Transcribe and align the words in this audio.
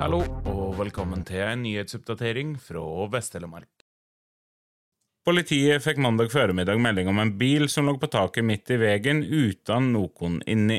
Velkommen 0.00 1.26
til 1.28 1.42
en 1.44 1.60
nyhetsoppdatering 1.60 2.54
fra 2.56 2.82
Vest-Telemark. 3.12 3.82
Politiet 5.28 5.84
fikk 5.84 5.98
mandag 6.00 6.30
formiddag 6.32 6.80
melding 6.80 7.10
om 7.12 7.18
en 7.20 7.34
bil 7.36 7.66
som 7.68 7.84
lå 7.84 7.98
på 8.00 8.08
taket 8.08 8.46
midt 8.48 8.72
i 8.72 8.78
veien 8.80 9.20
uten 9.20 9.90
noen 9.92 10.38
inni. 10.48 10.78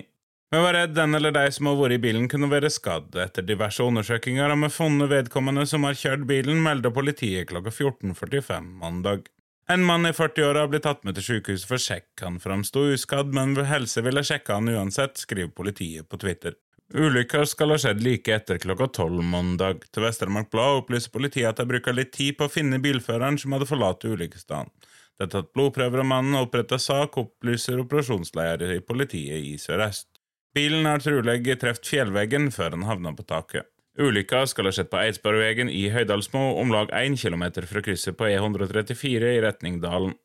Vi 0.49 0.63
var 0.63 0.73
redd 0.73 0.95
den 0.95 1.13
eller 1.13 1.35
de 1.35 1.43
som 1.53 1.69
har 1.69 1.77
vært 1.77 1.99
i 1.99 2.01
bilen 2.01 2.25
kunne 2.33 2.49
være 2.49 2.71
skadd. 2.73 3.13
Etter 3.13 3.45
diverse 3.45 3.85
undersøkelser 3.85 4.49
har 4.49 4.57
vi 4.57 4.71
funnet 4.73 5.13
vedkommende 5.13 5.67
som 5.69 5.85
har 5.85 6.01
kjørt 6.01 6.25
bilen, 6.25 6.57
meldte 6.65 6.89
politiet 6.89 7.51
klokka 7.53 7.69
14.45 7.69 8.73
mandag. 8.81 9.29
En 9.69 9.85
mann 9.85 10.09
i 10.09 10.15
40-åra 10.17 10.65
har 10.65 10.73
blitt 10.73 10.89
tatt 10.89 11.05
med 11.05 11.19
til 11.19 11.27
sykehuset 11.29 11.69
for 11.69 11.77
sjekk. 11.77 12.09
Han 12.25 12.41
framsto 12.41 12.89
uskadd, 12.89 13.29
men 13.37 13.53
helse 13.69 14.01
ville 14.01 14.25
sjekke 14.25 14.57
han 14.57 14.73
uansett, 14.73 15.21
skriver 15.21 15.53
politiet 15.53 16.09
på 16.09 16.17
Twitter. 16.25 16.57
Ulykka 16.91 17.45
skal 17.47 17.71
ha 17.71 17.77
skjedd 17.79 18.01
like 18.03 18.33
etter 18.35 18.57
klokka 18.59 18.89
tolv 18.97 19.23
mandag. 19.23 19.85
Til 19.95 20.03
Vest-Telemark 20.03 20.49
Blad 20.51 20.81
opplyser 20.81 21.13
politiet 21.13 21.47
at 21.47 21.61
de 21.61 21.67
bruker 21.69 21.95
litt 21.95 22.11
tid 22.15 22.35
på 22.39 22.49
å 22.49 22.51
finne 22.51 22.81
bilføreren 22.83 23.39
som 23.39 23.55
hadde 23.55 23.69
forlatt 23.69 24.03
ulykkesstedet. 24.03 24.89
Det 25.15 25.27
er 25.27 25.31
tatt 25.35 25.51
blodprøver 25.55 26.01
av 26.01 26.07
mannen 26.09 26.35
og 26.35 26.47
oppretta 26.47 26.79
sak, 26.81 27.15
opplyser 27.21 27.79
operasjonsleder 27.83 28.73
i 28.75 28.81
politiet 28.83 29.45
i 29.51 29.53
Sør-Øst. 29.61 30.09
Bilen 30.55 30.87
har 30.89 31.03
trolig 31.03 31.55
truffet 31.61 31.87
fjellveggen 31.87 32.49
før 32.51 32.73
den 32.75 32.87
havna 32.89 33.13
på 33.15 33.23
taket. 33.29 33.69
Ulykka 34.01 34.45
skal 34.47 34.67
ha 34.67 34.73
skjedd 34.75 34.89
på 34.91 34.99
Eidsbergvegen 34.99 35.69
i 35.71 35.85
Høydalsmo, 35.93 36.41
om 36.59 36.71
lag 36.73 36.91
1 36.95 37.19
km 37.21 37.45
fra 37.69 37.83
krysset 37.85 38.17
på 38.19 38.27
E134 38.31 39.35
i 39.37 39.41
retning 39.45 39.79
Dalen. 39.83 40.17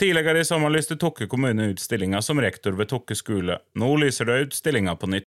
Tidligere 0.00 0.40
i 0.40 0.44
sommer 0.44 0.70
lyste 0.72 0.96
Tokke 0.96 1.26
kommune 1.28 1.66
ut 1.74 1.80
stillinga 1.80 2.22
som 2.22 2.38
rektor 2.40 2.72
ved 2.72 2.88
Tokke 2.88 3.12
skole. 3.12 3.58
Nå 3.76 3.88
lyser 4.00 4.24
det 4.24 4.36
ut 4.40 4.54
stillinga 4.56 4.94
på 4.96 5.10
nytt. 5.12 5.26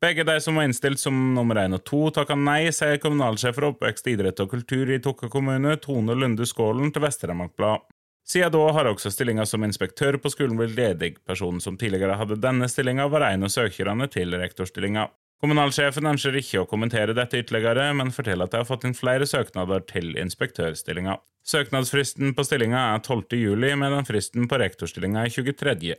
Begge 0.00 0.24
de 0.24 0.38
som 0.40 0.56
var 0.56 0.64
innstilt 0.64 1.00
som 1.02 1.18
nummer 1.36 1.60
én 1.60 1.76
og 1.76 1.82
to, 1.84 2.00
takka 2.08 2.32
nei, 2.32 2.70
sier 2.72 2.96
kommunalsjef 3.02 3.58
for 3.58 3.66
oppvekst, 3.68 4.08
idrett 4.08 4.40
og 4.40 4.48
kultur 4.54 4.88
i 4.88 4.96
Tokke 5.04 5.28
kommune, 5.28 5.76
Tone 5.76 6.16
Lunde 6.16 6.48
Skålen, 6.48 6.88
til 6.92 7.04
Vest-Telemark 7.04 7.52
Blad. 7.60 7.84
Siden 8.24 8.54
da 8.56 8.62
har 8.72 8.88
også 8.88 9.12
stillinga 9.12 9.44
som 9.44 9.68
inspektør 9.68 10.16
på 10.16 10.32
skolen 10.32 10.56
blitt 10.56 10.72
ledig. 10.78 11.18
Personen 11.28 11.60
som 11.60 11.76
tidligere 11.76 12.16
hadde 12.16 12.40
denne 12.40 12.70
stillinga, 12.72 13.10
var 13.12 13.26
en 13.28 13.44
av 13.44 13.52
søkerne 13.52 14.08
til 14.08 14.32
rektorstillinga. 14.40 15.04
Kommunalsjefen 15.42 16.06
ønsker 16.08 16.36
ikke 16.38 16.62
å 16.62 16.68
kommentere 16.68 17.14
dette 17.16 17.42
ytterligere, 17.42 17.90
men 17.96 18.14
forteller 18.14 18.46
at 18.46 18.54
de 18.54 18.62
har 18.62 18.68
fått 18.68 18.86
inn 18.88 18.96
flere 18.96 19.26
søknader 19.28 19.82
til 19.90 20.14
inspektørstillinga. 20.20 21.18
Søknadsfristen 21.44 22.32
på 22.36 22.44
stillinga 22.46 22.80
er 22.94 23.02
12. 23.04 23.36
juli, 23.36 23.74
medan 23.76 24.06
fristen 24.08 24.48
på 24.48 24.60
rektorstillinga 24.62 25.26
er 25.26 25.34
23. 25.34 25.96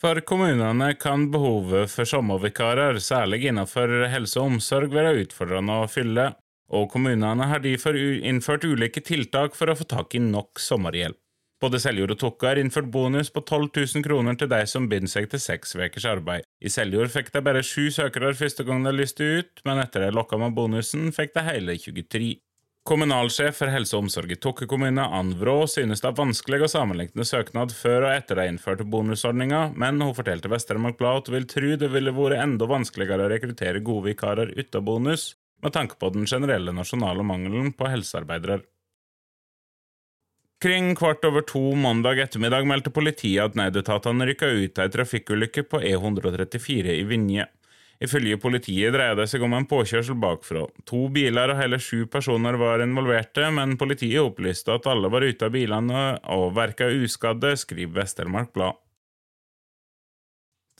For 0.00 0.16
kommunene 0.24 0.94
kan 0.96 1.26
behovet 1.32 1.90
for 1.92 2.08
sommervikarer, 2.08 2.96
særlig 3.04 3.42
innenfor 3.50 4.06
helse 4.08 4.40
og 4.40 4.54
omsorg, 4.54 4.94
være 4.96 5.26
utfordrende 5.26 5.82
å 5.82 5.90
fylle, 5.92 6.30
og 6.72 6.88
kommunene 6.94 7.50
har 7.50 7.60
derfor 7.60 7.98
innført 7.98 8.64
ulike 8.64 9.02
tiltak 9.04 9.58
for 9.58 9.68
å 9.68 9.76
få 9.76 9.84
tak 9.90 10.16
i 10.16 10.22
nok 10.24 10.62
sommerhjelp. 10.62 11.20
Både 11.60 11.76
Seljord 11.76 12.14
og 12.14 12.20
Tokka 12.22 12.54
har 12.54 12.58
innført 12.60 12.88
bonus 12.88 13.28
på 13.28 13.42
12 13.44 13.66
000 13.76 14.04
kroner 14.06 14.36
til 14.40 14.48
de 14.48 14.60
som 14.70 14.86
binder 14.88 15.10
seg 15.12 15.26
til 15.28 15.42
seks 15.44 15.74
ukers 15.76 16.06
arbeid. 16.08 16.46
I 16.64 16.72
Seljord 16.72 17.12
fikk 17.12 17.28
de 17.34 17.42
bare 17.44 17.60
sju 17.60 17.90
søkere 17.92 18.32
første 18.36 18.64
gang 18.64 18.86
de 18.86 18.94
lyste 18.96 19.26
ut, 19.40 19.60
men 19.68 19.82
etter 19.82 20.06
de 20.06 20.14
lokka 20.16 20.40
med 20.40 20.56
bonusen, 20.56 21.10
fikk 21.12 21.36
de 21.36 21.44
hele 21.44 21.76
23. 21.76 22.30
Kommunalsjef 22.88 23.58
for 23.60 23.68
helse 23.68 23.92
og 23.92 24.06
omsorg 24.06 24.32
i 24.32 24.38
Tokke 24.40 24.64
kommune, 24.64 25.04
Ann 25.04 25.34
Vrå, 25.36 25.58
synes 25.68 26.00
det 26.00 26.08
er 26.08 26.16
vanskelig 26.16 26.62
å 26.64 26.72
sammenligne 26.72 27.28
søknad 27.28 27.76
før 27.76 28.08
og 28.08 28.14
etter 28.14 28.40
de 28.40 28.48
innførte 28.54 28.88
bonusordninga, 28.88 29.66
men 29.76 30.00
hun 30.00 30.16
fortalte 30.16 30.48
Vest-Telemark 30.48 30.96
Blad 30.96 31.20
at 31.20 31.28
hun 31.28 31.36
vil 31.36 31.48
tro 31.52 31.76
det 31.76 31.92
ville 31.92 32.16
vært 32.16 32.40
enda 32.40 32.72
vanskeligere 32.72 33.28
å 33.28 33.34
rekruttere 33.34 33.84
gode 33.84 34.08
vikarer 34.08 34.56
uten 34.56 34.88
bonus, 34.88 35.34
med 35.60 35.76
tanke 35.76 36.00
på 36.00 36.08
den 36.16 36.24
generelle 36.24 36.72
nasjonale 36.72 37.20
mangelen 37.20 37.74
på 37.76 37.92
helsearbeidere. 37.92 38.62
Kring 40.60 40.94
kvart 40.94 41.24
over 41.24 41.40
to 41.40 41.60
mandag 41.74 42.18
ettermiddag 42.20 42.66
meldte 42.68 42.90
politiet 42.92 43.40
at 43.46 43.54
nødetatene 43.56 44.26
rykka 44.28 44.50
ut 44.52 44.76
av 44.76 44.90
ei 44.90 44.92
trafikkulykke 44.92 45.62
på 45.64 45.80
E134 45.88 46.98
i 46.98 47.06
Vinje. 47.08 47.46
Ifølge 48.00 48.36
politiet 48.40 48.92
dreier 48.92 49.16
det 49.16 49.26
seg 49.32 49.40
om 49.44 49.54
en 49.56 49.64
påkjørsel 49.68 50.18
bakfra. 50.20 50.66
To 50.88 51.06
biler 51.12 51.52
og 51.52 51.58
hele 51.62 51.78
sju 51.80 52.04
personer 52.12 52.56
var 52.60 52.84
involverte, 52.84 53.48
men 53.56 53.78
politiet 53.80 54.20
opplyste 54.20 54.76
at 54.76 54.88
alle 54.88 55.08
var 55.12 55.24
ute 55.24 55.48
av 55.48 55.56
bilene 55.56 56.04
og 56.36 56.52
verka 56.56 56.90
uskadde, 56.92 57.54
skriver 57.60 58.02
Vest-Telemark 58.02 58.52
Blad. 58.52 58.76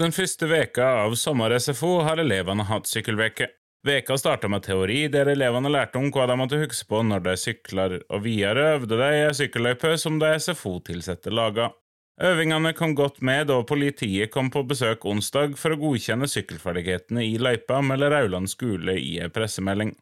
Den 0.00 0.12
første 0.16 0.48
veka 0.48 0.90
av 1.06 1.16
sommer-SFO 1.20 2.02
har 2.04 2.20
elevene 2.20 2.68
hatt 2.68 2.88
sykkelveke. 2.88 3.48
Veka 3.86 4.18
starta 4.18 4.48
med 4.48 4.62
teori, 4.62 5.06
der 5.08 5.30
elevene 5.32 5.70
lærte 5.72 5.96
om 5.96 6.10
hva 6.12 6.26
de 6.28 6.34
måtte 6.36 6.58
huske 6.60 6.84
på 6.90 6.98
når 7.00 7.22
de 7.24 7.32
sykler, 7.40 7.94
og 8.12 8.26
videre 8.26 8.74
øvde 8.74 8.98
de 9.00 9.06
i 9.16 9.22
ei 9.24 9.36
sykkelløype 9.38 9.94
som 10.02 10.18
de 10.20 10.34
SFO-tilsatte 10.36 11.32
laga. 11.32 11.70
Øvingene 12.20 12.74
kom 12.76 12.92
godt 12.94 13.22
med 13.24 13.46
da 13.48 13.56
politiet 13.64 14.28
kom 14.34 14.50
på 14.52 14.66
besøk 14.68 15.06
onsdag 15.08 15.56
for 15.56 15.72
å 15.72 15.78
godkjenne 15.80 16.28
sykkelferdighetene 16.28 17.24
i 17.24 17.38
løypa, 17.40 17.78
melder 17.80 18.12
Rauland 18.12 18.52
skole 18.52 18.98
i 19.00 19.14
ei 19.24 19.30
pressemelding. 19.32 19.94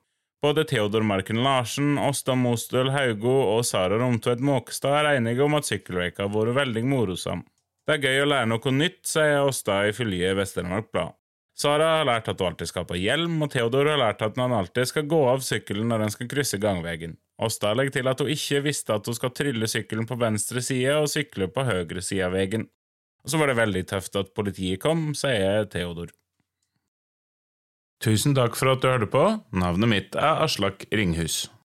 Både 0.43 0.65
Theodor 0.67 1.07
Marken 1.07 1.45
Larsen, 1.47 1.95
Åsta 2.03 2.35
Mostøl 2.35 2.91
Haugo 2.95 3.37
og 3.55 3.63
Sara 3.67 4.03
Romtvedt 4.03 4.43
Måkestad 4.43 4.99
er 5.05 5.13
enige 5.21 5.47
om 5.47 5.55
at 5.55 5.71
sykkelveka 5.71 6.27
har 6.27 6.35
vært 6.35 6.59
veldig 6.59 6.85
morosam. 6.91 7.47
Det 7.87 7.95
er 7.95 8.11
gøy 8.11 8.27
å 8.27 8.29
lære 8.35 8.51
noe 8.51 8.75
nytt, 8.75 9.05
sier 9.07 9.47
Åsta 9.47 9.85
ifølge 9.87 10.35
Vest-Telemark 10.39 10.91
Blad. 10.91 11.15
Sara 11.59 11.89
har 11.97 12.07
lært 12.07 12.29
at 12.31 12.39
hun 12.39 12.53
alltid 12.53 12.71
skal 12.71 12.85
på 12.87 12.97
hjelm, 13.01 13.41
og 13.43 13.51
Theodor 13.51 13.89
har 13.91 13.99
lært 13.99 14.23
at 14.23 14.37
han 14.39 14.55
alltid 14.55 14.87
skal 14.93 15.09
gå 15.11 15.19
av 15.27 15.43
sykkelen 15.43 15.91
når 15.91 16.05
han 16.05 16.15
skal 16.15 16.31
krysse 16.31 16.61
gangveien. 16.63 17.17
Åsta 17.43 17.73
legger 17.75 17.97
til 17.99 18.11
at 18.11 18.23
hun 18.23 18.31
ikke 18.31 18.63
visste 18.69 18.95
at 18.95 19.11
hun 19.11 19.17
skal 19.19 19.35
trylle 19.35 19.71
sykkelen 19.71 20.07
på 20.07 20.19
venstre 20.21 20.63
side 20.63 20.95
og 21.01 21.11
sykle 21.11 21.51
på 21.51 21.67
høyre 21.67 22.03
side 22.03 22.29
av 22.29 22.39
veien. 22.39 22.69
Og 23.27 23.33
så 23.33 23.43
var 23.43 23.51
det 23.51 23.59
veldig 23.59 23.85
tøft 23.91 24.15
at 24.21 24.31
politiet 24.39 24.79
kom, 24.83 25.11
sier 25.19 25.67
Theodor. 25.71 26.15
Tusen 27.99 28.39
takk 28.39 28.55
for 28.55 28.71
at 28.71 28.83
du 28.83 28.93
hørte 28.93 29.11
på. 29.11 29.25
Navnet 29.51 29.91
mitt 29.91 30.19
er 30.19 30.45
Aslak 30.47 30.87
Ringhus. 30.95 31.49